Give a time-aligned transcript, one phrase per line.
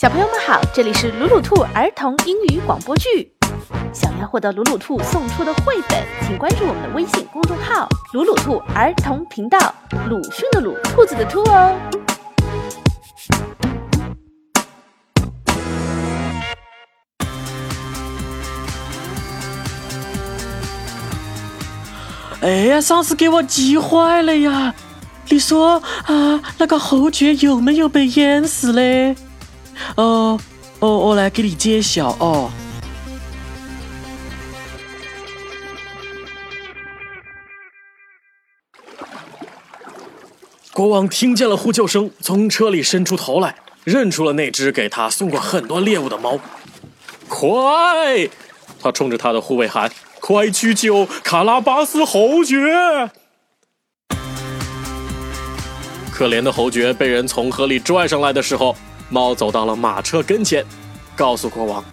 [0.00, 3.30] 小朋友们好，这里是鲁鲁兔儿童英语广播剧。
[3.92, 9.58] 想要获得鲁鲁兔送出的绘本，请关注我们的微信公众号“鲁鲁兔儿童频道”。
[10.08, 11.76] 鲁迅的鲁，兔子的兔哦。
[22.40, 24.74] 哎呀，上次给我急坏了呀！
[25.28, 29.14] 你说啊，那个侯爵有没有被淹死嘞？
[29.96, 30.40] 哦
[30.80, 32.50] 哦，我来给你揭晓哦。
[40.72, 46.38] 国王听见了呼救声，从车里伸出头来，认出了那只给他送过很多猎物的猫。
[47.28, 48.28] 快！
[48.82, 52.56] 他冲着他的护卫喊：“快去救卡拉巴斯侯爵！”
[56.10, 58.74] 可怜的侯爵被人从河里拽上来的时候，
[59.10, 60.64] 猫走到了马车跟前，
[61.16, 61.84] 告诉国王：“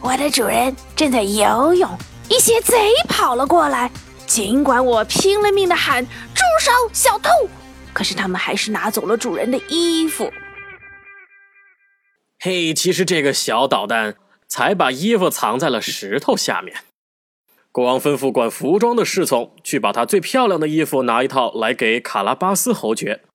[0.00, 1.90] 我的主人正在游泳，
[2.30, 3.90] 一些贼跑了过来。
[4.26, 6.04] 尽管我拼了命的喊
[6.34, 7.30] ‘住手，小偷’，
[7.92, 10.32] 可是他们还是拿走了主人的衣服。”
[12.40, 14.16] 嘿，其实这个小捣蛋
[14.48, 16.74] 才把衣服藏在了石头下面。
[17.70, 23.25] 国王吩咐管服装的侍从去把他最漂亮的衣服拿一套来给卡拉巴斯侯爵。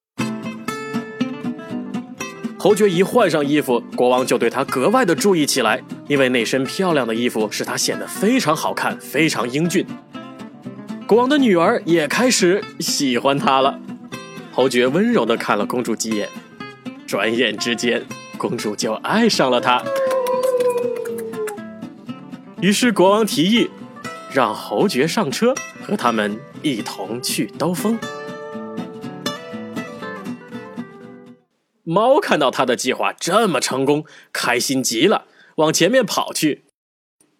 [2.63, 9.83] 侯爵一换上衣服，国王就对他格外的注意起来，因为那身漂亮的衣服使他显得非常好看，非常英俊。
[11.07, 13.79] 国王的女儿也开始喜欢他了。
[14.51, 16.29] 侯爵温柔的看了公主几眼，
[17.07, 18.05] 转眼之间，
[18.37, 19.83] 公主就爱上了他。
[22.61, 23.71] 于是国王提议。
[24.33, 25.53] 让侯爵上车，
[25.85, 27.99] 和他们一同去兜风。
[31.91, 35.25] 猫看到他的计划这么成功，开心极了，
[35.57, 36.63] 往前面跑去。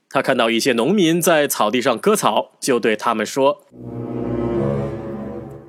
[0.10, 3.64] 他看到一些农民在草地上割草，就对他们说：“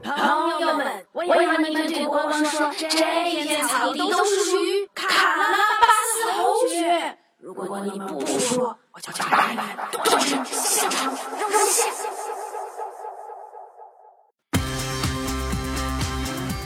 [0.03, 5.47] 朋友们，我要你们对国王说，这片草地都是属于卡拉
[5.81, 7.17] 巴斯侯爵。
[7.39, 11.15] 如果你们不说，我就把你们剁成香肠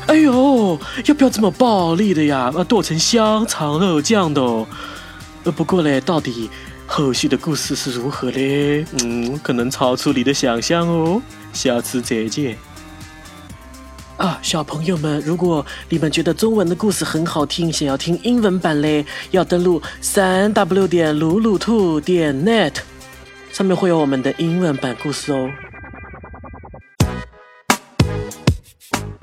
[0.07, 2.53] 哎呦，要不要这么暴力的呀？
[2.57, 4.41] 啊，剁成香肠肉酱的。
[5.43, 6.49] 呃，不过嘞，到底
[6.87, 8.87] 后续的故事是如何嘞？
[9.03, 11.21] 嗯，可能超出你的想象哦。
[11.53, 12.57] 下次再见。
[14.17, 22.75] 啊，小朋友们，如果你们觉得中文的故事很好听，想要听英文版嘞，要登录三 w 点鲁鲁兔点 net，
[23.53, 25.51] 上面会有我们的英文版故事哦。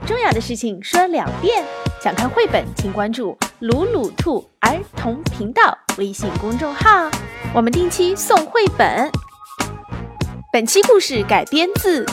[0.06, 1.64] 重要的事情说两遍，
[2.02, 7.10] 想看绘本请关注鲁鲁兔儿童频道微信公众号，
[7.54, 9.10] 我们定期送绘本。
[10.52, 12.06] 本期故事改编自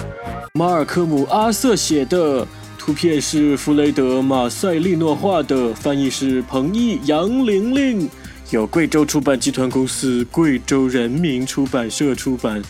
[0.54, 2.46] 马尔科姆·阿瑟写的。
[2.78, 8.08] 图片是弗雷德·马塞利诺画的，翻译是彭毅、杨玲玲，
[8.50, 12.62] 由贵州出版集团公司、贵州人民出版社出版，